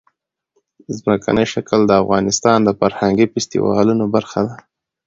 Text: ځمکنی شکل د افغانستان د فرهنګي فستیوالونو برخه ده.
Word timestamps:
ځمکنی 0.97 1.45
شکل 1.53 1.79
د 1.87 1.91
افغانستان 2.03 2.57
د 2.63 2.69
فرهنګي 2.79 3.25
فستیوالونو 3.33 4.05
برخه 4.15 4.39
ده. 4.47 4.53